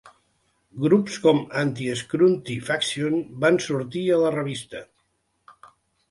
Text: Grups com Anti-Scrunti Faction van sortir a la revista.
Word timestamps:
Grups 0.83 1.17
com 1.25 1.41
Anti-Scrunti 1.63 2.55
Faction 2.69 3.19
van 3.45 3.59
sortir 3.65 4.01
a 4.13 4.17
la 4.23 4.31
revista. 4.37 4.81